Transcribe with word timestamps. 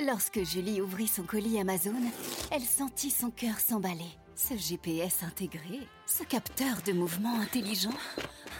Lorsque 0.00 0.42
Julie 0.42 0.80
ouvrit 0.80 1.06
son 1.06 1.22
colis 1.22 1.60
Amazon, 1.60 1.94
elle 2.50 2.62
sentit 2.62 3.10
son 3.10 3.30
cœur 3.30 3.60
s'emballer. 3.60 4.10
Ce 4.34 4.54
GPS 4.56 5.22
intégré, 5.22 5.86
ce 6.04 6.24
capteur 6.24 6.82
de 6.84 6.92
mouvement 6.92 7.38
intelligent, 7.40 7.94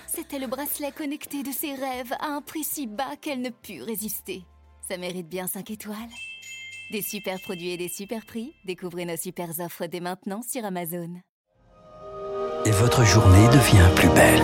c'était 0.06 0.38
le 0.38 0.46
bracelet 0.46 0.92
connecté 0.92 1.42
de 1.42 1.50
ses 1.50 1.74
rêves 1.74 2.12
à 2.20 2.28
un 2.28 2.40
prix 2.40 2.62
si 2.62 2.86
bas 2.86 3.16
qu'elle 3.20 3.40
ne 3.40 3.50
put 3.50 3.82
résister. 3.82 4.44
Ça 4.88 4.96
mérite 4.96 5.28
bien 5.28 5.48
5 5.48 5.72
étoiles. 5.72 5.96
Des 6.92 7.02
super 7.02 7.40
produits 7.40 7.70
et 7.70 7.76
des 7.76 7.88
super 7.88 8.24
prix, 8.24 8.54
découvrez 8.64 9.04
nos 9.04 9.16
super 9.16 9.48
offres 9.58 9.86
dès 9.86 9.98
maintenant 9.98 10.40
sur 10.48 10.64
Amazon. 10.64 11.20
Et 12.64 12.70
votre 12.70 13.04
journée 13.04 13.48
devient 13.48 13.90
plus 13.96 14.10
belle. 14.10 14.40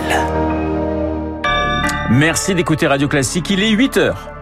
Merci 2.09 2.53
d'écouter 2.53 2.87
Radio 2.87 3.07
Classique, 3.07 3.49
il 3.49 3.63
est 3.63 3.69
8 3.69 3.95
heures. 3.95 4.40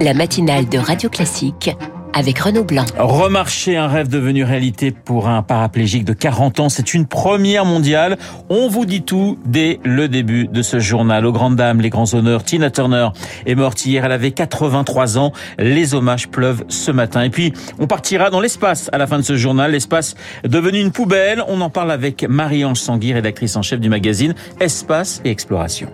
La 0.00 0.14
matinale 0.14 0.68
de 0.68 0.78
Radio 0.78 1.08
Classique 1.10 1.70
avec 2.12 2.38
Renaud 2.38 2.64
Blanc. 2.64 2.84
Remarcher 2.96 3.76
un 3.76 3.88
rêve 3.88 4.08
devenu 4.08 4.44
réalité 4.44 4.92
pour 4.92 5.28
un 5.28 5.42
paraplégique 5.42 6.04
de 6.04 6.12
40 6.12 6.60
ans, 6.60 6.68
c'est 6.68 6.94
une 6.94 7.06
première 7.06 7.64
mondiale. 7.64 8.16
On 8.48 8.68
vous 8.68 8.86
dit 8.86 9.02
tout 9.02 9.36
dès 9.44 9.80
le 9.84 10.08
début 10.08 10.46
de 10.46 10.62
ce 10.62 10.78
journal. 10.78 11.26
Aux 11.26 11.32
grandes 11.32 11.56
dames, 11.56 11.80
les 11.80 11.90
grands 11.90 12.14
honneurs, 12.14 12.44
Tina 12.44 12.70
Turner 12.70 13.08
est 13.46 13.56
morte 13.56 13.84
hier, 13.84 14.04
elle 14.04 14.12
avait 14.12 14.30
83 14.30 15.18
ans. 15.18 15.32
Les 15.58 15.94
hommages 15.94 16.28
pleuvent 16.28 16.64
ce 16.68 16.92
matin. 16.92 17.22
Et 17.22 17.30
puis, 17.30 17.52
on 17.80 17.86
partira 17.86 18.30
dans 18.30 18.40
l'espace 18.40 18.88
à 18.92 18.98
la 18.98 19.06
fin 19.06 19.18
de 19.18 19.24
ce 19.24 19.36
journal. 19.36 19.72
L'espace 19.72 20.14
devenu 20.44 20.80
une 20.80 20.92
poubelle. 20.92 21.42
On 21.48 21.60
en 21.60 21.70
parle 21.70 21.90
avec 21.90 22.24
Marie-Ange 22.28 22.78
Sanguy, 22.78 23.12
rédactrice 23.12 23.56
en 23.56 23.62
chef 23.62 23.80
du 23.80 23.88
magazine 23.88 24.34
Espace 24.60 25.20
et 25.24 25.30
Exploration. 25.30 25.88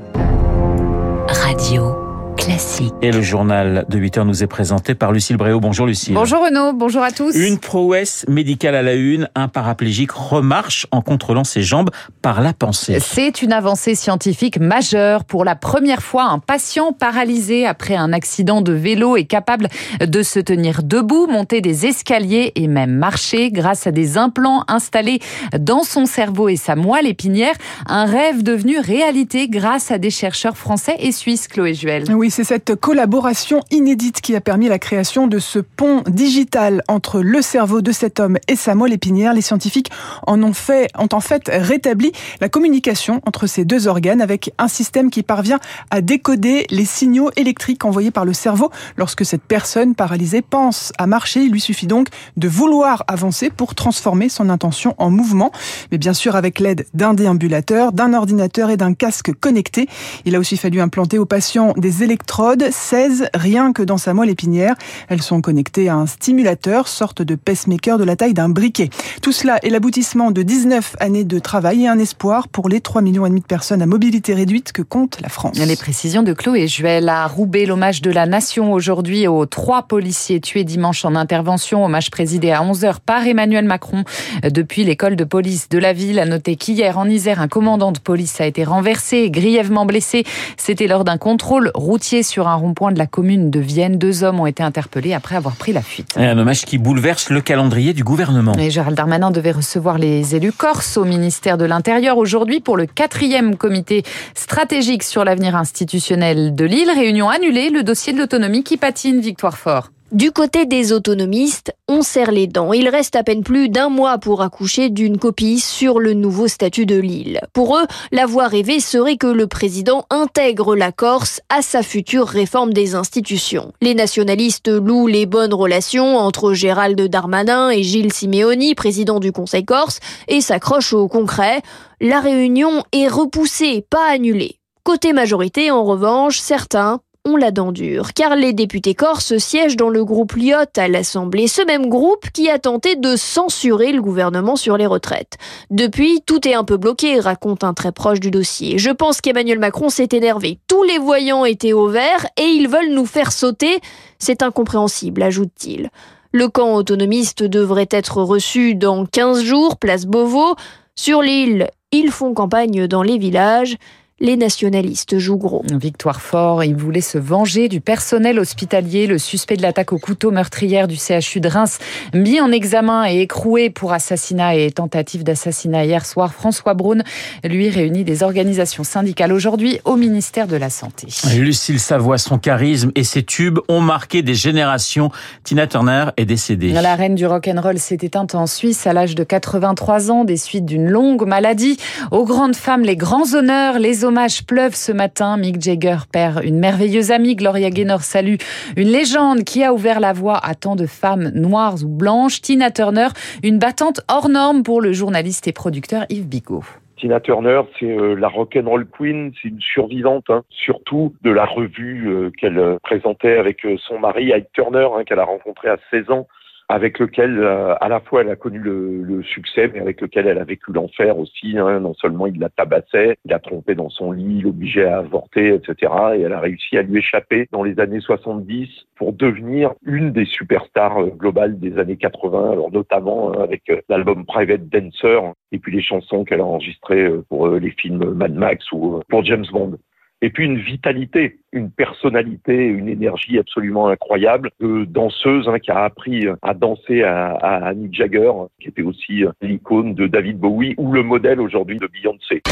Radio. 1.29 2.10
Classique. 2.41 2.95
Et 3.03 3.13
le 3.13 3.21
journal 3.21 3.85
de 3.91 3.99
8 3.99 4.19
heures 4.19 4.25
nous 4.25 4.43
est 4.43 4.47
présenté 4.47 4.95
par 4.95 5.13
Lucille 5.13 5.37
Bréau. 5.37 5.61
Bonjour 5.61 5.87
Lucille. 5.87 6.15
Bonjour 6.15 6.43
Renaud, 6.43 6.73
bonjour 6.73 7.03
à 7.03 7.11
tous. 7.11 7.37
Une 7.37 7.59
prouesse 7.59 8.25
médicale 8.29 8.75
à 8.75 8.83
la 8.83 8.95
une, 8.95 9.29
un 9.35 9.49
paraplégique 9.49 10.13
remarche 10.13 10.87
en 10.91 11.03
contrôlant 11.03 11.45
ses 11.45 11.63
jambes 11.63 11.91
par 12.23 12.41
la 12.41 12.55
pensée. 12.55 12.99
C'est 12.99 13.43
une 13.43 13.53
avancée 13.53 13.95
scientifique 13.95 14.59
majeure. 14.59 15.25
Pour 15.25 15.45
la 15.45 15.55
première 15.55 16.03
fois, 16.03 16.25
un 16.25 16.39
patient 16.39 16.93
paralysé 16.93 17.67
après 17.67 17.95
un 17.95 18.13
accident 18.15 18.63
de 18.63 18.73
vélo 18.73 19.17
est 19.17 19.25
capable 19.25 19.69
de 20.01 20.23
se 20.23 20.41
tenir 20.41 20.83
debout, 20.83 21.27
monter 21.27 21.61
des 21.61 21.85
escaliers 21.85 22.53
et 22.55 22.69
même 22.69 22.93
marcher 22.93 23.51
grâce 23.51 23.87
à 23.87 23.91
des 23.91 24.17
implants 24.17 24.65
installés 24.67 25.21
dans 25.59 25.83
son 25.83 26.07
cerveau 26.07 26.49
et 26.49 26.57
sa 26.57 26.75
moelle 26.75 27.07
épinière. 27.07 27.55
Un 27.87 28.07
rêve 28.07 28.43
devenu 28.43 28.79
réalité 28.79 29.49
grâce 29.49 29.91
à 29.91 29.99
des 29.99 30.11
chercheurs 30.11 30.57
français 30.57 30.97
et 31.01 31.13
suisses, 31.13 31.47
Chloé 31.47 31.75
Juel. 31.75 32.05
Oui, 32.15 32.30
c'est 32.31 32.45
cette 32.45 32.77
collaboration 32.77 33.61
inédite 33.71 34.21
qui 34.21 34.37
a 34.37 34.41
permis 34.41 34.69
la 34.69 34.79
création 34.79 35.27
de 35.27 35.39
ce 35.39 35.59
pont 35.59 36.03
digital 36.07 36.83
entre 36.89 37.21
le 37.21 37.43
cerveau 37.43 37.81
de 37.81 37.93
cet 37.93 38.21
homme 38.21 38.39
et 38.47 38.57
sa 38.57 38.75
moelle 38.75 38.93
épinière. 38.93 39.35
Les 39.35 39.41
scientifiques 39.43 39.91
en 40.27 40.43
ont 40.43 40.53
fait, 40.53 40.89
ont 40.97 41.09
en 41.13 41.21
fait 41.21 41.51
rétabli 41.53 42.13
la 42.41 42.49
communication 42.49 43.21
entre 43.27 43.47
ces 43.47 43.65
deux 43.65 43.89
organes 43.89 44.21
avec 44.21 44.53
un 44.59 44.69
système 44.69 45.11
qui 45.11 45.23
parvient 45.23 45.59
à 45.91 46.01
décoder 46.01 46.67
les 46.71 46.85
signaux 46.85 47.31
électriques 47.37 47.85
envoyés 47.85 48.11
par 48.11 48.25
le 48.25 48.33
cerveau 48.33 48.71
lorsque 48.97 49.25
cette 49.25 49.43
personne 49.43 49.95
paralysée 49.95 50.43
pense 50.43 50.93
à 50.99 51.07
marcher. 51.07 51.43
Il 51.43 51.53
lui 51.53 51.61
suffit 51.61 51.87
donc 51.87 52.09
de 52.37 52.49
vouloir 52.49 53.05
avancer 53.09 53.51
pour 53.51 53.75
transformer 53.75 54.29
son 54.29 54.51
intention 54.51 54.95
en 54.99 55.11
mouvement. 55.11 55.51
Mais 55.91 55.99
bien 55.99 56.15
sûr, 56.15 56.37
avec 56.37 56.61
l'aide 56.61 56.87
d'un 56.95 57.15
déambulateur, 57.15 57.93
d'un 57.93 58.15
ordinateur 58.15 58.71
et 58.71 58.77
d'un 58.77 58.95
casque 58.95 59.33
connecté. 59.41 59.89
Il 60.25 60.37
a 60.37 60.39
aussi 60.39 60.57
fallu 60.57 60.81
implanter 60.81 61.19
au 61.19 61.27
patient 61.27 61.75
des 61.77 62.05
électrodes 62.05 62.20
électrodes, 62.21 62.69
16 62.71 63.29
rien 63.33 63.73
que 63.73 63.83
dans 63.83 63.97
sa 63.97 64.13
moelle 64.13 64.29
épinière. 64.29 64.75
Elles 65.09 65.23
sont 65.23 65.41
connectées 65.41 65.89
à 65.89 65.95
un 65.95 66.07
stimulateur, 66.07 66.87
sorte 66.87 67.23
de 67.23 67.35
pacemaker 67.35 67.97
de 67.97 68.05
la 68.05 68.15
taille 68.15 68.35
d'un 68.35 68.51
briquet. 68.51 68.91
Tout 69.23 69.33
cela 69.33 69.59
est 69.63 69.71
l'aboutissement 69.71 70.31
de 70.31 70.43
19 70.43 70.97
années 71.01 71.25
de 71.25 71.39
travail 71.39 71.85
et 71.85 71.89
un 71.89 71.99
espoir 71.99 72.49
pour 72.49 72.69
les 72.69 72.83
3 72.83 73.01
millions 73.01 73.27
de 73.27 73.41
personnes 73.41 73.81
à 73.81 73.87
mobilité 73.87 74.35
réduite 74.35 74.73
que 74.73 74.83
compte 74.83 75.19
la 75.23 75.31
France. 75.31 75.57
Les 75.59 75.77
précisions 75.77 76.23
de 76.23 76.35
Chloé 76.35 76.69
Juel 76.69 77.09
à 77.09 77.27
Roubaix, 77.27 77.65
l'hommage 77.65 78.03
de 78.03 78.11
la 78.11 78.27
nation 78.27 78.73
aujourd'hui 78.73 79.27
aux 79.27 79.47
trois 79.47 79.85
policiers 79.85 80.41
tués 80.41 80.65
dimanche 80.65 81.07
en 81.07 81.15
intervention, 81.15 81.85
hommage 81.87 82.11
présidé 82.11 82.51
à 82.51 82.61
11h 82.63 82.97
par 83.05 83.27
Emmanuel 83.27 83.65
Macron 83.65 84.05
depuis 84.43 84.85
l'école 84.85 85.17
de 85.17 85.25
police 85.25 85.71
de 85.71 85.79
la 85.79 85.95
ville. 85.95 86.19
A 86.19 86.27
noté 86.27 86.57
qu'hier 86.57 86.99
en 86.99 87.09
Isère, 87.09 87.41
un 87.41 87.49
commandant 87.49 87.93
de 87.93 87.99
police 87.99 88.41
a 88.43 88.47
été 88.47 88.65
renversé, 88.65 89.31
grièvement 89.31 89.87
blessé. 89.87 90.25
C'était 90.59 90.87
lors 90.87 91.05
d'un 91.05 91.17
contrôle 91.17 91.71
routier 91.75 92.00
sur 92.01 92.49
un 92.49 92.55
rond-point 92.55 92.93
de 92.93 92.99
la 92.99 93.07
commune 93.07 93.51
de 93.51 93.61
Vienne. 93.61 93.99
Deux 93.99 94.25
hommes 94.25 94.41
ont 94.41 94.47
été 94.47 94.63
interpellés 94.63 95.13
après 95.13 95.37
avoir 95.37 95.55
pris 95.55 95.73
la 95.73 95.83
fuite. 95.83 96.15
un 96.17 96.37
hommage 96.39 96.65
qui 96.65 96.79
bouleverse 96.79 97.31
le 97.31 97.41
calendrier 97.41 97.93
du 97.93 98.05
gouvernement. 98.05 98.55
Et 98.55 98.71
Gérald 98.71 98.97
Darmanin 98.97 99.31
devait 99.31 99.53
recevoir 99.53 99.99
les 99.99 100.35
élus 100.35 100.53
corses 100.53 100.97
au 100.97 101.05
ministère 101.05 101.59
de 101.59 101.65
l'Intérieur 101.65 102.17
aujourd'hui 102.19 102.61
pour 102.61 102.77
le 102.77 102.87
quatrième 102.87 103.57
comité 103.57 104.03
stratégique 104.35 105.03
sur 105.03 105.25
l'avenir 105.25 105.55
institutionnel 105.57 106.55
de 106.55 106.65
l'île. 106.65 106.91
Réunion 106.91 107.29
annulée, 107.29 107.71
le 107.71 107.83
dossier 107.83 108.13
de 108.13 108.19
l'autonomie 108.19 108.65
qui 108.65 108.77
patine, 108.77 109.21
Victoire 109.21 109.59
Fort. 109.59 109.91
Du 110.13 110.33
côté 110.33 110.67
des 110.67 110.93
autonomistes, 110.93 111.73
on 111.87 112.03
serre 112.03 112.33
les 112.33 112.49
dents. 112.49 112.73
Il 112.73 112.89
reste 112.89 113.15
à 113.15 113.23
peine 113.23 113.45
plus 113.45 113.69
d'un 113.69 113.89
mois 113.89 114.19
pour 114.19 114.43
accoucher 114.43 114.91
d'une 114.91 115.19
copie 115.19 115.61
sur 115.61 116.01
le 116.01 116.15
nouveau 116.15 116.49
statut 116.49 116.85
de 116.85 116.97
l'île. 116.97 117.41
Pour 117.53 117.77
eux, 117.77 117.85
la 118.11 118.27
voie 118.27 118.49
rêvée 118.49 118.81
serait 118.81 119.17
que 119.17 119.29
le 119.29 119.47
président 119.47 120.07
intègre 120.11 120.75
la 120.75 120.91
Corse 120.91 121.41
à 121.49 121.63
sa 121.63 121.85
future 121.85 122.27
réforme 122.27 122.73
des 122.73 122.97
institutions. 122.97 123.73
Les 123.81 123.95
nationalistes 123.95 124.67
louent 124.67 125.07
les 125.07 125.27
bonnes 125.27 125.55
relations 125.55 126.17
entre 126.17 126.55
Gérald 126.55 127.01
Darmanin 127.01 127.71
et 127.71 127.85
Gilles 127.85 128.13
Simeoni, 128.13 128.75
président 128.75 129.21
du 129.21 129.31
Conseil 129.31 129.65
corse, 129.65 130.01
et 130.27 130.41
s'accrochent 130.41 130.93
au 130.93 131.07
concret. 131.07 131.63
La 132.01 132.19
réunion 132.19 132.83
est 132.91 133.07
repoussée, 133.07 133.87
pas 133.89 134.11
annulée. 134.11 134.57
Côté 134.83 135.13
majorité, 135.13 135.71
en 135.71 135.85
revanche, 135.85 136.41
certains 136.41 137.01
ont 137.27 137.37
la 137.37 137.51
dent 137.51 137.73
car 138.15 138.37
les 138.37 138.53
députés 138.53 138.95
corses 138.95 139.37
siègent 139.37 139.77
dans 139.77 139.91
le 139.91 140.05
groupe 140.05 140.33
Lyotte 140.33 140.79
à 140.79 140.89
l'Assemblée, 140.89 141.47
ce 141.47 141.65
même 141.65 141.89
groupe 141.89 142.31
qui 142.33 142.49
a 142.51 142.59
tenté 142.59 142.97
de 142.97 143.17
censurer 143.17 143.93
le 143.93 144.03
gouvernement 144.03 144.57
sur 144.57 144.77
les 144.77 144.87
retraites. 144.87 145.37
Depuis, 145.71 146.23
tout 146.25 146.47
est 146.49 146.55
un 146.55 146.65
peu 146.65 146.77
bloqué, 146.77 147.21
raconte 147.21 147.63
un 147.63 147.75
très 147.75 147.93
proche 147.93 148.21
du 148.21 148.31
dossier. 148.31 148.79
Je 148.79 148.91
pense 148.91 149.21
qu'Emmanuel 149.21 149.59
Macron 149.59 149.89
s'est 149.89 150.09
énervé. 150.13 150.59
Tous 150.67 150.83
les 150.83 150.99
voyants 150.99 151.45
étaient 151.45 151.73
au 151.73 151.89
vert 151.89 152.27
et 152.37 152.47
ils 152.47 152.69
veulent 152.69 152.93
nous 152.93 153.07
faire 153.07 153.33
sauter. 153.33 153.81
C'est 154.19 154.43
incompréhensible, 154.43 155.23
ajoute-t-il. 155.23 155.91
Le 156.33 156.49
camp 156.49 156.75
autonomiste 156.75 157.43
devrait 157.43 157.89
être 157.91 158.23
reçu 158.23 158.75
dans 158.75 159.05
15 159.05 159.43
jours, 159.43 159.77
place 159.79 160.07
Beauvau. 160.07 160.55
Sur 160.95 161.23
l'île, 161.23 161.69
ils 161.93 162.11
font 162.11 162.35
campagne 162.35 162.87
dans 162.87 163.03
les 163.03 163.19
villages 163.19 163.77
les 164.21 164.37
nationalistes 164.37 165.19
jouent 165.19 165.39
gros. 165.39 165.65
Victoire 165.73 166.21
fort, 166.21 166.63
il 166.63 166.77
voulait 166.77 167.01
se 167.01 167.17
venger 167.17 167.69
du 167.69 167.81
personnel 167.81 168.39
hospitalier. 168.39 169.07
Le 169.07 169.17
suspect 169.17 169.57
de 169.57 169.63
l'attaque 169.63 169.95
au 169.95 169.99
couteau 169.99 170.31
meurtrière 170.31 170.89
du 170.89 170.97
CHU 170.97 171.41
de 171.41 171.49
Reims, 171.49 171.79
mis 172.13 172.39
en 172.41 172.53
examen 172.53 173.11
et 173.11 173.21
écroué 173.23 173.71
pour 173.71 173.93
assassinat 173.95 174.57
et 174.57 174.71
tentative 174.71 175.25
d'assassinat 175.25 175.87
hier 175.87 176.05
soir, 176.05 176.35
François 176.35 176.75
Braun, 176.75 177.03
lui 177.45 177.71
réunit 177.71 178.05
des 178.05 178.23
organisations 178.23 178.85
syndicales 178.85 179.33
aujourd'hui 179.33 179.81
au 179.87 179.97
ministère 179.97 180.47
de 180.47 180.57
la 180.57 180.69
Santé. 180.69 181.07
Lucille 181.39 181.81
Savoie, 181.81 182.19
son 182.19 182.39
charisme 182.39 182.93
et 182.95 183.05
ses 183.05 183.23
tubes 183.23 183.59
ont 183.69 183.81
marqué 183.81 184.21
des 184.23 184.35
générations. 184.35 185.11
Tina 185.45 185.67
Turner 185.67 186.07
est 186.19 186.27
décédée. 186.27 186.73
La 186.73 186.95
reine 186.95 187.15
du 187.15 187.27
rock'n'roll 187.27 187.79
s'est 187.79 187.99
éteinte 188.03 188.35
en 188.35 188.47
Suisse 188.47 188.87
à 188.87 188.93
l'âge 188.93 189.15
de 189.15 189.25
83 189.25 190.11
ans 190.11 190.25
des 190.25 190.37
suites 190.37 190.67
d'une 190.67 190.91
longue 190.91 191.27
maladie. 191.27 191.79
Aux 192.11 192.27
grandes 192.27 192.57
femmes, 192.57 192.83
les 192.83 192.97
grands 192.97 193.35
honneurs, 193.35 193.79
les 193.79 194.05
hommages 194.11 194.45
pleuvent 194.45 194.75
ce 194.75 194.91
matin. 194.91 195.37
Mick 195.37 195.63
Jagger 195.63 195.99
perd 196.13 196.43
une 196.45 196.59
merveilleuse 196.59 197.13
amie. 197.13 197.37
Gloria 197.37 197.71
Gaynor 197.71 198.01
salue 198.01 198.39
une 198.77 198.89
légende 198.89 199.45
qui 199.45 199.63
a 199.63 199.73
ouvert 199.73 200.01
la 200.01 200.13
voie 200.13 200.41
à 200.43 200.57
tant 200.57 200.75
de 200.75 200.87
femmes 200.87 201.31
noires 201.33 201.77
ou 201.85 201.89
blanches. 201.89 202.41
Tina 202.41 202.73
Turner, 202.73 203.07
une 203.45 203.61
battante 203.61 204.01
hors 204.09 204.29
norme 204.29 204.65
pour 204.65 204.81
le 204.81 204.93
journaliste 204.93 205.47
et 205.47 205.53
producteur 205.53 206.07
Yves 206.09 206.29
Bigot. 206.29 206.65
Tina 206.97 207.21
Turner, 207.21 207.63
c'est 207.79 207.87
euh, 207.87 208.15
la 208.15 208.27
rock'n'roll 208.27 208.85
queen, 208.85 209.33
c'est 209.41 209.49
une 209.49 209.61
survivante, 209.61 210.29
hein, 210.29 210.43
surtout 210.51 211.15
de 211.23 211.31
la 211.31 211.45
revue 211.45 212.09
euh, 212.09 212.31
qu'elle 212.37 212.59
euh, 212.59 212.79
présentait 212.83 213.39
avec 213.39 213.65
son 213.79 214.01
mari 214.01 214.33
Ike 214.33 214.53
Turner, 214.53 214.89
hein, 214.93 215.05
qu'elle 215.05 215.21
a 215.21 215.25
rencontré 215.25 215.69
à 215.69 215.79
16 215.93 216.11
ans 216.11 216.27
avec 216.71 217.01
lequel 217.01 217.41
euh, 217.41 217.75
à 217.81 217.89
la 217.89 217.99
fois 217.99 218.21
elle 218.21 218.31
a 218.31 218.37
connu 218.37 218.61
le, 218.61 219.03
le, 219.03 219.25
succès, 219.25 219.69
mais 219.75 219.81
avec 219.81 220.01
lequel 220.01 220.29
elle 220.29 220.39
a 220.39 220.45
vécu 220.45 220.73
l'enfer 220.73 221.19
aussi. 221.19 221.59
Hein. 221.59 221.81
Non 221.81 221.95
seulement 221.95 222.29
il 222.29 222.39
la 222.39 222.49
tabassait, 222.49 223.17
il 223.25 223.33
a 223.33 223.41
trompé 223.41 223.75
dans 223.75 223.91
son 223.91 224.13
lit, 224.13 224.43
l'obligeait 224.43 224.87
à 224.87 224.99
avorter, 224.99 225.53
etc. 225.53 225.93
Et 226.15 226.21
elle 226.21 226.33
a 226.33 226.39
réussi 226.39 226.79
à 226.79 226.83
lui 226.83 226.99
échapper 226.99 227.49
dans 227.51 227.65
les 227.65 227.81
années 227.81 228.01
70 228.01 228.69
pour 228.95 229.13
devenir 229.13 229.73
une 229.85 230.13
des 230.13 230.27
superstars 230.27 231.03
euh, 231.03 231.07
globales 231.09 231.59
des 231.59 231.77
années 231.77 231.97
80, 231.97 232.53
alors 232.53 232.71
notamment 232.71 233.33
hein, 233.33 233.43
avec 233.43 233.69
euh, 233.69 233.81
l'album 233.89 234.25
Private 234.25 234.69
Dancer 234.69 235.19
et 235.51 235.59
puis 235.59 235.73
les 235.73 235.83
chansons 235.83 236.23
qu'elle 236.23 236.41
a 236.41 236.45
enregistrées 236.45 237.11
pour 237.29 237.49
les 237.49 237.71
films 237.73 238.13
Mad 238.15 238.33
Max 238.33 238.71
ou 238.71 239.01
pour 239.09 239.25
James 239.25 239.47
Bond. 239.51 239.77
Et 240.23 240.31
puis 240.31 240.45
une 240.45 240.59
vitalité, 240.59 241.39
une 241.53 241.71
personnalité, 241.71 242.67
une 242.67 242.89
énergie 242.89 243.39
absolument 243.39 243.89
incroyable. 243.89 244.51
Euh, 244.63 244.85
danseuse 244.87 245.49
hein, 245.49 245.59
qui 245.59 245.71
a 245.71 245.85
appris 245.85 246.27
à 246.43 246.55
danser 246.55 247.03
à, 247.03 247.33
à 247.33 247.73
Mick 247.75 247.95
Jagger, 247.95 248.31
qui 248.61 248.69
était 248.69 248.83
aussi 248.83 249.25
l'icône 249.41 249.95
de 249.95 250.07
David 250.07 250.39
Bowie 250.39 250.75
ou 250.77 250.93
le 250.93 251.03
modèle 251.03 251.41
aujourd'hui 251.41 251.79
de 251.79 251.87
Beyoncé. 251.87 252.43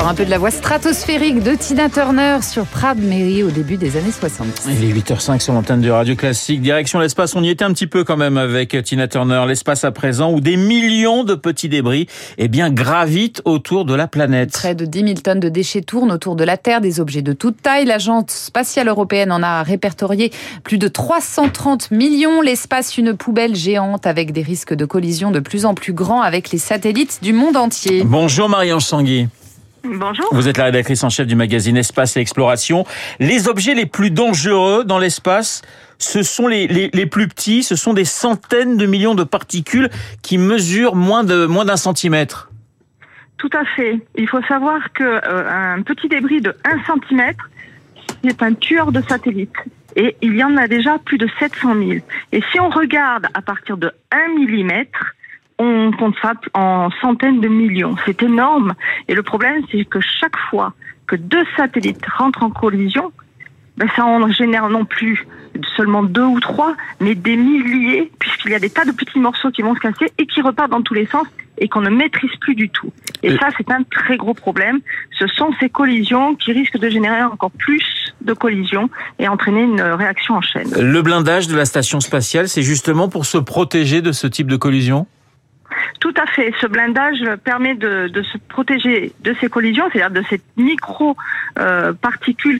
Encore 0.00 0.12
un 0.12 0.14
peu 0.14 0.24
de 0.24 0.30
la 0.30 0.38
voix 0.38 0.50
stratosphérique 0.50 1.42
de 1.42 1.54
Tina 1.54 1.90
Turner 1.90 2.38
sur 2.40 2.64
Proud 2.64 2.96
Mary 3.02 3.42
au 3.42 3.50
début 3.50 3.76
des 3.76 3.98
années 3.98 4.10
60. 4.10 4.46
Il 4.66 4.84
est 4.84 4.94
8h05 4.94 5.40
sur 5.40 5.52
l'antenne 5.52 5.82
de 5.82 5.90
Radio 5.90 6.16
Classique. 6.16 6.62
Direction 6.62 7.00
l'espace, 7.00 7.36
on 7.36 7.42
y 7.42 7.50
était 7.50 7.66
un 7.66 7.72
petit 7.74 7.86
peu 7.86 8.02
quand 8.02 8.16
même 8.16 8.38
avec 8.38 8.82
Tina 8.82 9.08
Turner. 9.08 9.44
L'espace 9.46 9.84
à 9.84 9.90
présent 9.90 10.32
où 10.32 10.40
des 10.40 10.56
millions 10.56 11.22
de 11.22 11.34
petits 11.34 11.68
débris 11.68 12.06
eh 12.38 12.48
bien, 12.48 12.70
gravitent 12.70 13.42
autour 13.44 13.84
de 13.84 13.94
la 13.94 14.08
planète. 14.08 14.52
Près 14.52 14.74
de 14.74 14.86
10 14.86 15.00
000 15.00 15.12
tonnes 15.22 15.40
de 15.40 15.50
déchets 15.50 15.82
tournent 15.82 16.12
autour 16.12 16.34
de 16.34 16.44
la 16.44 16.56
Terre, 16.56 16.80
des 16.80 16.98
objets 16.98 17.22
de 17.22 17.34
toute 17.34 17.60
taille. 17.60 17.84
L'Agence 17.84 18.30
spatiale 18.30 18.88
européenne 18.88 19.30
en 19.30 19.42
a 19.42 19.62
répertorié 19.62 20.32
plus 20.64 20.78
de 20.78 20.88
330 20.88 21.90
millions. 21.90 22.40
L'espace, 22.40 22.96
une 22.96 23.14
poubelle 23.14 23.54
géante 23.54 24.06
avec 24.06 24.32
des 24.32 24.42
risques 24.42 24.72
de 24.72 24.86
collision 24.86 25.30
de 25.30 25.40
plus 25.40 25.66
en 25.66 25.74
plus 25.74 25.92
grands 25.92 26.22
avec 26.22 26.52
les 26.52 26.58
satellites 26.58 27.18
du 27.20 27.34
monde 27.34 27.58
entier. 27.58 28.02
Bonjour 28.06 28.48
Marie-Ange 28.48 28.84
Sangui. 28.84 29.28
Bonjour. 29.84 30.26
Vous 30.32 30.48
êtes 30.48 30.58
la 30.58 30.64
rédactrice 30.64 31.02
en 31.04 31.10
chef 31.10 31.26
du 31.26 31.36
magazine 31.36 31.76
Espace 31.76 32.16
et 32.16 32.20
Exploration. 32.20 32.84
Les 33.18 33.48
objets 33.48 33.74
les 33.74 33.86
plus 33.86 34.10
dangereux 34.10 34.84
dans 34.84 34.98
l'espace, 34.98 35.62
ce 35.98 36.22
sont 36.22 36.46
les, 36.46 36.66
les, 36.66 36.90
les, 36.92 37.06
plus 37.06 37.28
petits, 37.28 37.62
ce 37.62 37.76
sont 37.76 37.94
des 37.94 38.04
centaines 38.04 38.76
de 38.76 38.86
millions 38.86 39.14
de 39.14 39.24
particules 39.24 39.88
qui 40.22 40.38
mesurent 40.38 40.96
moins 40.96 41.24
de 41.24 41.46
moins 41.46 41.64
d'un 41.64 41.76
centimètre. 41.76 42.50
Tout 43.38 43.50
à 43.54 43.64
fait. 43.76 43.98
Il 44.16 44.28
faut 44.28 44.42
savoir 44.42 44.92
que 44.92 45.04
euh, 45.04 45.76
un 45.76 45.82
petit 45.82 46.08
débris 46.08 46.42
de 46.42 46.54
1 46.64 46.84
centimètre, 46.84 47.48
c'est 48.22 48.42
un 48.42 48.52
tueur 48.52 48.92
de 48.92 49.00
satellites. 49.08 49.56
Et 49.96 50.16
il 50.20 50.36
y 50.36 50.44
en 50.44 50.56
a 50.58 50.68
déjà 50.68 50.98
plus 50.98 51.16
de 51.16 51.28
700 51.38 51.74
000. 51.74 51.90
Et 52.32 52.42
si 52.52 52.60
on 52.60 52.68
regarde 52.68 53.26
à 53.32 53.40
partir 53.40 53.78
de 53.78 53.90
1 54.12 54.34
millimètre, 54.34 55.14
on 55.60 55.92
compte 55.92 56.14
ça 56.22 56.32
en 56.54 56.88
centaines 57.02 57.40
de 57.40 57.48
millions. 57.48 57.94
C'est 58.06 58.22
énorme. 58.22 58.72
Et 59.08 59.14
le 59.14 59.22
problème, 59.22 59.62
c'est 59.70 59.84
que 59.84 60.00
chaque 60.00 60.36
fois 60.48 60.72
que 61.06 61.16
deux 61.16 61.44
satellites 61.56 62.04
rentrent 62.06 62.42
en 62.42 62.50
collision, 62.50 63.12
ben 63.76 63.88
ça 63.94 64.06
en 64.06 64.30
génère 64.30 64.70
non 64.70 64.86
plus 64.86 65.26
seulement 65.76 66.02
deux 66.02 66.24
ou 66.24 66.40
trois, 66.40 66.74
mais 67.00 67.14
des 67.14 67.36
milliers, 67.36 68.10
puisqu'il 68.18 68.52
y 68.52 68.54
a 68.54 68.58
des 68.58 68.70
tas 68.70 68.84
de 68.86 68.92
petits 68.92 69.18
morceaux 69.18 69.50
qui 69.50 69.60
vont 69.60 69.74
se 69.74 69.80
casser 69.80 70.10
et 70.16 70.26
qui 70.26 70.40
repartent 70.40 70.70
dans 70.70 70.82
tous 70.82 70.94
les 70.94 71.06
sens 71.06 71.26
et 71.58 71.68
qu'on 71.68 71.82
ne 71.82 71.90
maîtrise 71.90 72.34
plus 72.40 72.54
du 72.54 72.70
tout. 72.70 72.90
Et 73.22 73.36
ça, 73.36 73.48
c'est 73.58 73.70
un 73.70 73.82
très 73.82 74.16
gros 74.16 74.32
problème. 74.32 74.80
Ce 75.18 75.26
sont 75.26 75.50
ces 75.60 75.68
collisions 75.68 76.34
qui 76.36 76.52
risquent 76.52 76.78
de 76.78 76.88
générer 76.88 77.22
encore 77.22 77.50
plus 77.50 77.84
de 78.22 78.32
collisions 78.32 78.88
et 79.18 79.28
entraîner 79.28 79.62
une 79.62 79.82
réaction 79.82 80.36
en 80.36 80.40
chaîne. 80.40 80.72
Le 80.74 81.02
blindage 81.02 81.48
de 81.48 81.56
la 81.56 81.66
station 81.66 82.00
spatiale, 82.00 82.48
c'est 82.48 82.62
justement 82.62 83.10
pour 83.10 83.26
se 83.26 83.36
protéger 83.36 84.00
de 84.00 84.12
ce 84.12 84.26
type 84.26 84.46
de 84.46 84.56
collision? 84.56 85.06
Tout 86.00 86.14
à 86.16 86.26
fait. 86.26 86.52
Ce 86.60 86.66
blindage 86.66 87.22
permet 87.44 87.74
de, 87.74 88.10
se 88.22 88.38
protéger 88.48 89.12
de 89.22 89.34
ces 89.40 89.48
collisions, 89.48 89.84
c'est-à-dire 89.92 90.22
de 90.22 90.26
ces 90.28 90.40
micro 90.56 91.16
euh, 91.58 91.92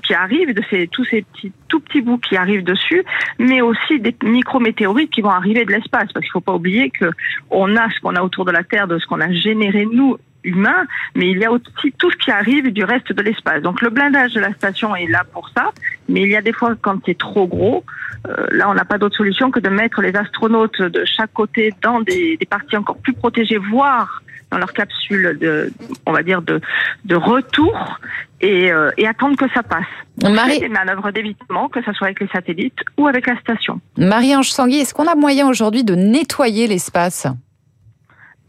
qui 0.02 0.14
arrivent, 0.14 0.54
de 0.54 0.86
tous 0.86 1.04
ces 1.04 1.22
petits 1.22 1.52
tout 1.68 1.80
petits 1.80 2.00
bouts 2.00 2.18
qui 2.18 2.36
arrivent 2.36 2.64
dessus, 2.64 3.04
mais 3.38 3.60
aussi 3.60 4.00
des 4.00 4.14
micro-météorites 4.22 5.10
qui 5.10 5.20
vont 5.20 5.30
arriver 5.30 5.64
de 5.64 5.72
l'espace. 5.72 6.12
Parce 6.12 6.24
qu'il 6.24 6.32
faut 6.32 6.40
pas 6.40 6.54
oublier 6.54 6.90
que 6.90 7.10
on 7.50 7.76
a 7.76 7.88
ce 7.90 8.00
qu'on 8.00 8.16
a 8.16 8.22
autour 8.22 8.44
de 8.44 8.50
la 8.50 8.64
Terre, 8.64 8.88
de 8.88 8.98
ce 8.98 9.06
qu'on 9.06 9.20
a 9.20 9.32
généré 9.32 9.86
nous 9.86 10.16
humains, 10.44 10.87
mais 11.14 11.31
il 11.31 11.38
y 11.38 11.44
a 11.44 11.52
aussi 11.52 11.92
tout 11.98 12.10
ce 12.10 12.16
qui 12.16 12.31
arrive 12.31 12.72
du 12.72 12.84
reste 12.84 13.12
de 13.12 13.22
l'espace. 13.22 13.62
Donc 13.62 13.82
le 13.82 13.90
blindage 13.90 14.32
de 14.34 14.40
la 14.40 14.52
station 14.54 14.94
est 14.96 15.06
là 15.06 15.25
pour 15.32 15.48
ça, 15.56 15.72
mais 16.08 16.22
il 16.22 16.28
y 16.28 16.37
a 16.37 16.42
des 16.42 16.52
fois 16.52 16.75
quand 16.81 16.98
c'est 17.06 17.19
trop 17.19 17.46
gros, 17.46 17.84
euh, 18.28 18.46
là 18.52 18.69
on 18.70 18.75
n'a 18.75 18.84
pas 18.84 18.98
d'autre 18.98 19.16
solution 19.16 19.50
que 19.50 19.60
de 19.60 19.69
mettre 19.69 20.00
les 20.02 20.14
astronautes 20.16 20.81
de 20.81 21.04
chaque 21.04 21.32
côté 21.32 21.75
dans 21.82 22.00
des, 22.00 22.37
des 22.37 22.46
parties 22.46 22.76
encore 22.76 22.98
plus 22.98 23.12
protégées, 23.12 23.58
voire 23.58 24.22
dans 24.50 24.58
leur 24.58 24.72
capsule 24.72 25.38
de, 25.40 25.72
on 26.06 26.12
va 26.12 26.22
dire 26.22 26.43
de, 26.43 26.60
de 27.04 27.14
retour 27.14 28.00
et, 28.40 28.72
euh, 28.72 28.90
et 28.96 29.06
attendre 29.06 29.36
que 29.36 29.48
ça 29.54 29.62
passe. 29.62 29.84
Marie... 30.22 30.58
Des 30.58 30.69
manœuvres 30.69 31.12
d'évitement, 31.12 31.69
que 31.69 31.81
ce 31.82 31.93
soit 31.93 32.08
avec 32.08 32.20
les 32.20 32.28
satellites 32.28 32.78
ou 32.98 33.06
avec 33.06 33.26
la 33.26 33.38
station. 33.38 33.81
Marie-Ange 33.96 34.50
Sangui, 34.50 34.81
est-ce 34.81 34.93
qu'on 34.93 35.06
a 35.06 35.14
moyen 35.14 35.46
aujourd'hui 35.48 35.84
de 35.84 35.94
nettoyer 35.94 36.66
l'espace? 36.66 37.28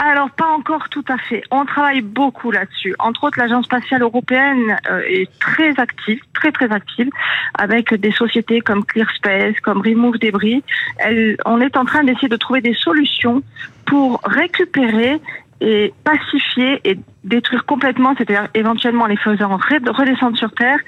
Alors 0.09 0.31
pas 0.31 0.48
encore 0.48 0.89
tout 0.89 1.06
à 1.07 1.18
fait. 1.18 1.44
On 1.51 1.65
travaille 1.65 2.01
beaucoup 2.01 2.50
là-dessus. 2.50 2.95
Entre 2.98 3.24
autres, 3.24 3.38
l'agence 3.38 3.65
spatiale 3.65 4.01
européenne 4.01 4.77
euh, 4.89 5.01
est 5.07 5.30
très 5.39 5.80
active, 5.80 6.19
très 6.33 6.51
très 6.51 6.71
active, 6.71 7.09
avec 7.53 7.94
des 7.94 8.12
sociétés 8.12 8.62
comme 8.62 8.83
ClearSpace, 8.83 9.59
comme 9.62 9.81
Remove 9.81 10.18
Debris. 10.18 10.63
Elle, 10.98 11.38
on 11.45 11.62
est 11.62 11.77
en 11.77 11.86
train 11.86 12.03
d'essayer 12.03 12.30
de 12.30 12.36
trouver 12.36 12.62
des 12.62 12.74
solutions 12.74 13.44
pour 13.86 14.19
récupérer 14.24 15.19
et 15.62 15.94
pacifier 16.04 16.81
et 16.83 16.97
détruire 17.24 17.65
complètement, 17.65 18.15
c'est-à-dire 18.18 18.47
éventuellement 18.56 19.06
les 19.06 19.18
faisant 19.18 19.57
redescendre 19.57 20.36
sur 20.36 20.51
Terre, 20.54 20.80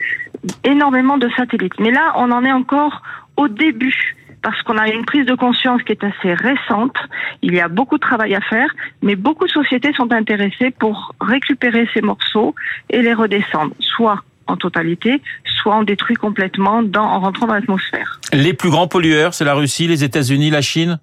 énormément 0.63 1.19
de 1.19 1.29
satellites. 1.37 1.79
Mais 1.79 1.91
là, 1.91 2.13
on 2.15 2.31
en 2.31 2.43
est 2.43 2.51
encore 2.51 3.03
au 3.37 3.47
début 3.47 4.15
parce 4.43 4.61
qu'on 4.61 4.77
a 4.77 4.89
une 4.89 5.05
prise 5.05 5.25
de 5.25 5.33
conscience 5.33 5.81
qui 5.83 5.93
est 5.93 6.03
assez 6.03 6.33
récente. 6.33 6.95
Il 7.41 7.53
y 7.55 7.59
a 7.59 7.69
beaucoup 7.69 7.95
de 7.95 8.01
travail 8.01 8.35
à 8.35 8.41
faire, 8.41 8.69
mais 9.01 9.15
beaucoup 9.15 9.47
de 9.47 9.51
sociétés 9.51 9.93
sont 9.93 10.11
intéressées 10.11 10.71
pour 10.77 11.15
récupérer 11.19 11.89
ces 11.93 12.01
morceaux 12.01 12.53
et 12.89 13.01
les 13.01 13.13
redescendre, 13.13 13.73
soit 13.79 14.21
en 14.47 14.57
totalité, 14.57 15.21
soit 15.45 15.73
en 15.73 15.83
détruit 15.83 16.17
complètement 16.17 16.83
dans, 16.83 17.03
en 17.05 17.21
rentrant 17.21 17.47
dans 17.47 17.53
l'atmosphère. 17.53 18.19
Les 18.33 18.53
plus 18.53 18.69
grands 18.69 18.87
pollueurs, 18.87 19.33
c'est 19.33 19.45
la 19.45 19.53
Russie, 19.53 19.87
les 19.87 20.03
États-Unis, 20.03 20.49
la 20.49 20.61
Chine? 20.61 20.99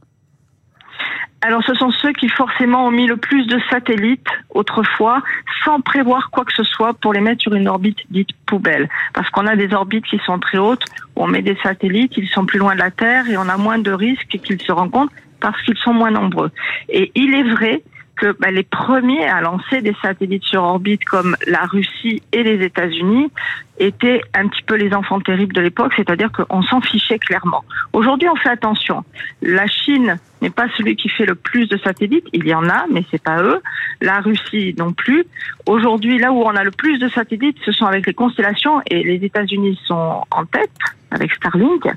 Alors 1.42 1.62
ce 1.64 1.74
sont 1.74 1.90
ceux 1.90 2.12
qui 2.12 2.28
forcément 2.28 2.86
ont 2.86 2.90
mis 2.90 3.06
le 3.06 3.16
plus 3.16 3.46
de 3.46 3.58
satellites 3.70 4.26
autrefois 4.50 5.22
sans 5.64 5.80
prévoir 5.80 6.30
quoi 6.30 6.44
que 6.44 6.52
ce 6.52 6.64
soit 6.64 6.92
pour 6.94 7.12
les 7.12 7.20
mettre 7.20 7.42
sur 7.42 7.54
une 7.54 7.68
orbite 7.68 7.98
dite 8.10 8.30
poubelle. 8.46 8.88
Parce 9.14 9.28
qu'on 9.30 9.46
a 9.46 9.56
des 9.56 9.72
orbites 9.72 10.04
qui 10.04 10.18
sont 10.26 10.38
très 10.38 10.58
hautes, 10.58 10.84
où 11.16 11.24
on 11.24 11.26
met 11.26 11.42
des 11.42 11.56
satellites, 11.62 12.12
ils 12.16 12.28
sont 12.28 12.44
plus 12.44 12.58
loin 12.58 12.74
de 12.74 12.80
la 12.80 12.90
Terre 12.90 13.28
et 13.28 13.36
on 13.38 13.48
a 13.48 13.56
moins 13.56 13.78
de 13.78 13.90
risques 13.90 14.38
qu'ils 14.42 14.60
se 14.60 14.72
rencontrent 14.72 15.12
parce 15.40 15.60
qu'ils 15.62 15.78
sont 15.78 15.94
moins 15.94 16.10
nombreux. 16.10 16.50
Et 16.90 17.10
il 17.14 17.34
est 17.34 17.54
vrai 17.54 17.82
que 18.20 18.36
bah, 18.38 18.50
les 18.50 18.62
premiers 18.62 19.26
à 19.26 19.40
lancer 19.40 19.80
des 19.80 19.96
satellites 20.02 20.44
sur 20.44 20.62
orbite 20.62 21.04
comme 21.04 21.36
la 21.46 21.64
Russie 21.64 22.22
et 22.32 22.42
les 22.42 22.64
États-Unis 22.64 23.30
étaient 23.78 24.20
un 24.34 24.46
petit 24.46 24.62
peu 24.62 24.74
les 24.74 24.92
enfants 24.92 25.20
terribles 25.20 25.54
de 25.54 25.62
l'époque, 25.62 25.92
c'est-à-dire 25.96 26.30
qu'on 26.30 26.62
s'en 26.62 26.82
fichait 26.82 27.18
clairement. 27.18 27.64
Aujourd'hui, 27.94 28.28
on 28.28 28.36
fait 28.36 28.50
attention. 28.50 29.04
La 29.40 29.66
Chine 29.66 30.18
n'est 30.42 30.50
pas 30.50 30.66
celui 30.76 30.96
qui 30.96 31.08
fait 31.08 31.24
le 31.24 31.34
plus 31.34 31.66
de 31.66 31.78
satellites, 31.78 32.26
il 32.34 32.46
y 32.46 32.54
en 32.54 32.68
a, 32.68 32.84
mais 32.92 33.04
c'est 33.10 33.22
pas 33.22 33.42
eux. 33.42 33.62
La 34.02 34.20
Russie 34.20 34.74
non 34.78 34.92
plus. 34.92 35.24
Aujourd'hui, 35.66 36.18
là 36.18 36.30
où 36.30 36.42
on 36.42 36.54
a 36.54 36.62
le 36.62 36.70
plus 36.70 36.98
de 36.98 37.08
satellites, 37.08 37.56
ce 37.64 37.72
sont 37.72 37.86
avec 37.86 38.06
les 38.06 38.14
constellations 38.14 38.82
et 38.86 39.02
les 39.02 39.24
États-Unis 39.24 39.80
sont 39.86 40.24
en 40.30 40.44
tête 40.44 40.70
avec 41.10 41.32
Starlink, 41.32 41.88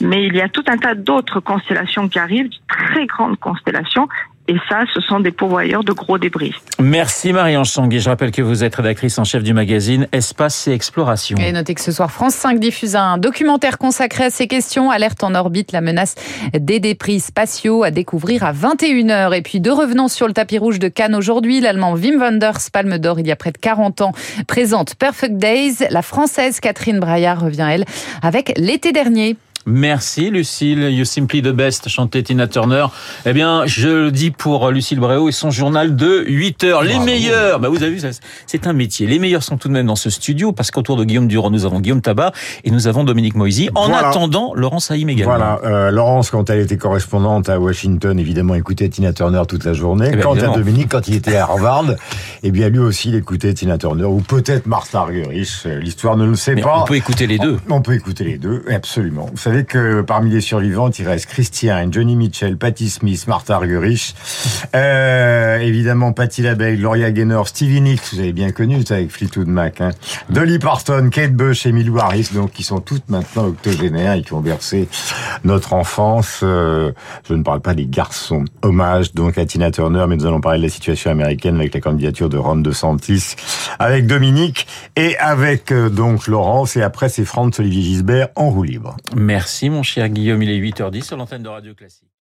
mais 0.00 0.24
il 0.24 0.34
y 0.34 0.40
a 0.40 0.48
tout 0.48 0.64
un 0.66 0.78
tas 0.78 0.94
d'autres 0.94 1.40
constellations 1.40 2.08
qui 2.08 2.18
arrivent, 2.18 2.48
très 2.68 3.04
grandes 3.06 3.38
constellations, 3.38 4.08
et 4.48 4.56
ça, 4.68 4.84
ce 4.92 5.00
sont 5.00 5.20
des 5.20 5.30
pourvoyeurs 5.30 5.84
de 5.84 5.92
gros 5.92 6.18
débris. 6.18 6.52
Merci 6.80 7.32
Marie-Ange 7.32 7.68
Sangui. 7.68 8.00
Je 8.00 8.08
rappelle 8.08 8.32
que 8.32 8.42
vous 8.42 8.64
êtes 8.64 8.74
rédactrice 8.74 9.16
en 9.18 9.24
chef 9.24 9.44
du 9.44 9.54
magazine 9.54 10.08
Espace 10.10 10.66
et 10.66 10.72
Exploration. 10.72 11.38
Et 11.38 11.52
notez 11.52 11.74
que 11.74 11.80
ce 11.80 11.92
soir, 11.92 12.10
France 12.10 12.34
5 12.34 12.58
diffuse 12.58 12.96
un 12.96 13.18
documentaire 13.18 13.78
consacré 13.78 14.24
à 14.24 14.30
ces 14.30 14.48
questions. 14.48 14.90
Alerte 14.90 15.22
en 15.22 15.36
orbite, 15.36 15.70
la 15.70 15.80
menace 15.80 16.16
des 16.52 16.80
débris 16.80 17.20
spatiaux 17.20 17.84
à 17.84 17.92
découvrir 17.92 18.42
à 18.42 18.52
21h. 18.52 19.32
Et 19.36 19.42
puis, 19.42 19.60
de 19.60 19.70
revenons 19.70 20.08
sur 20.08 20.26
le 20.26 20.32
tapis 20.32 20.58
rouge 20.58 20.80
de 20.80 20.88
Cannes 20.88 21.14
aujourd'hui. 21.14 21.60
L'allemand 21.60 21.92
Wim 21.92 22.18
Wenders, 22.18 22.70
palme 22.72 22.98
d'or 22.98 23.20
il 23.20 23.26
y 23.28 23.32
a 23.32 23.36
près 23.36 23.52
de 23.52 23.58
40 23.58 24.00
ans, 24.00 24.12
présente 24.48 24.96
Perfect 24.96 25.36
Days. 25.36 25.86
La 25.90 26.02
française 26.02 26.58
Catherine 26.58 26.98
Braillard 26.98 27.40
revient, 27.40 27.68
elle, 27.70 27.84
avec 28.22 28.52
l'été 28.56 28.90
dernier. 28.90 29.36
Merci 29.66 30.30
Lucille, 30.30 30.90
You 30.90 31.04
Simply 31.04 31.42
the 31.42 31.48
Best, 31.48 31.88
chantait 31.88 32.22
Tina 32.22 32.46
Turner. 32.46 32.86
Eh 33.26 33.32
bien, 33.32 33.64
je 33.66 33.88
le 33.88 34.10
dis 34.10 34.30
pour 34.30 34.70
Lucille 34.70 34.98
Bréau 34.98 35.28
et 35.28 35.32
son 35.32 35.50
journal 35.50 35.94
de 35.94 36.24
8 36.26 36.64
heures. 36.64 36.82
Les 36.82 36.98
meilleurs, 36.98 37.60
bah 37.60 37.68
vous 37.68 37.82
avez 37.82 37.92
vu, 37.92 38.00
c'est 38.46 38.66
un 38.66 38.72
métier. 38.72 39.06
Les 39.06 39.18
meilleurs 39.18 39.42
sont 39.42 39.56
tout 39.56 39.68
de 39.68 39.72
même 39.72 39.86
dans 39.86 39.96
ce 39.96 40.10
studio 40.10 40.52
parce 40.52 40.70
qu'autour 40.70 40.96
de 40.96 41.04
Guillaume 41.04 41.28
Durand, 41.28 41.50
nous 41.50 41.64
avons 41.64 41.80
Guillaume 41.80 42.00
Tabar 42.00 42.32
et 42.64 42.70
nous 42.70 42.88
avons 42.88 43.04
Dominique 43.04 43.34
Moisy. 43.34 43.70
En 43.74 43.92
attendant, 43.92 44.52
Laurence 44.54 44.90
Haïm 44.90 45.08
également. 45.08 45.36
Voilà, 45.36 45.60
euh, 45.64 45.90
Laurence, 45.90 46.30
quand 46.30 46.50
elle 46.50 46.60
était 46.60 46.76
correspondante 46.76 47.48
à 47.48 47.60
Washington, 47.60 48.18
évidemment, 48.18 48.54
écoutait 48.54 48.88
Tina 48.88 49.12
Turner 49.12 49.42
toute 49.48 49.64
la 49.64 49.72
journée. 49.72 50.10
Eh 50.12 50.16
Quant 50.18 50.34
à 50.34 50.48
Dominique, 50.48 50.88
quand 50.90 51.08
il 51.08 51.14
était 51.14 51.36
à 51.36 51.44
Harvard, 51.44 51.86
eh 52.42 52.50
bien, 52.50 52.68
lui 52.68 52.78
aussi, 52.78 53.10
il 53.10 53.14
écoutait 53.14 53.54
Tina 53.54 53.78
Turner 53.78 54.04
ou 54.04 54.20
peut-être 54.20 54.66
Martha 54.66 55.00
Argerich. 55.00 55.64
L'histoire 55.80 56.16
ne 56.16 56.24
le 56.24 56.34
sait 56.34 56.56
pas. 56.56 56.80
On 56.82 56.84
peut 56.84 56.96
écouter 56.96 57.26
les 57.26 57.38
deux. 57.38 57.58
On, 57.68 57.82
peut 57.82 57.94
écouter 57.94 58.24
les 58.24 58.38
deux, 58.38 58.64
absolument. 58.70 59.28
Vous 59.30 59.36
savez 59.52 59.64
que 59.66 60.00
parmi 60.00 60.30
les 60.30 60.40
survivantes, 60.40 60.98
il 60.98 61.06
reste 61.06 61.26
Christian, 61.26 61.88
Johnny 61.90 62.16
Mitchell, 62.16 62.56
Patti 62.56 62.88
Smith, 62.88 63.26
Martha 63.26 63.56
Argerich, 63.56 64.14
euh, 64.74 65.58
évidemment 65.58 66.12
Patti 66.12 66.40
LaBelle, 66.40 66.78
Gloria 66.78 67.10
Gaynor, 67.10 67.48
Stevie 67.48 67.82
Nicks, 67.82 68.14
vous 68.14 68.20
avez 68.20 68.32
bien 68.32 68.50
connu 68.50 68.82
avec 68.88 69.10
Fleetwood 69.10 69.48
Mac, 69.48 69.82
hein. 69.82 69.90
Dolly 70.30 70.58
Parton, 70.58 71.10
Kate 71.10 71.34
Bush, 71.34 71.66
Emily 71.66 71.90
Harris, 71.98 72.30
donc 72.32 72.52
qui 72.52 72.62
sont 72.62 72.80
toutes 72.80 73.10
maintenant 73.10 73.44
octogénaires 73.44 74.14
et 74.14 74.22
qui 74.22 74.32
ont 74.32 74.40
versé 74.40 74.88
notre 75.44 75.74
enfance. 75.74 76.40
Euh, 76.42 76.92
je 77.28 77.34
ne 77.34 77.42
parle 77.42 77.60
pas 77.60 77.74
des 77.74 77.86
garçons. 77.86 78.46
Hommage 78.62 79.12
donc 79.12 79.36
à 79.36 79.44
Tina 79.44 79.70
Turner, 79.70 80.06
mais 80.08 80.16
nous 80.16 80.24
allons 80.24 80.40
parler 80.40 80.60
de 80.60 80.64
la 80.64 80.70
situation 80.70 81.10
américaine 81.10 81.56
avec 81.56 81.74
la 81.74 81.80
candidature 81.80 82.30
de 82.30 82.38
Ron 82.38 82.56
DeSantis, 82.56 83.36
avec 83.78 84.06
Dominique 84.06 84.66
et 84.96 85.18
avec 85.18 85.72
euh, 85.72 85.90
donc 85.90 86.26
Laurence 86.26 86.74
et 86.76 86.82
après 86.82 87.10
c'est 87.10 87.26
Franz 87.26 87.60
Olivier 87.60 87.82
Gisbert 87.82 88.28
en 88.34 88.48
roue 88.48 88.62
libre. 88.62 88.96
Merci 89.42 89.70
mon 89.70 89.82
cher 89.82 90.08
Guillaume, 90.08 90.40
il 90.44 90.50
est 90.50 90.60
8h10 90.60 91.02
sur 91.02 91.16
l'antenne 91.16 91.42
de 91.42 91.48
Radio 91.48 91.74
Classique. 91.74 92.11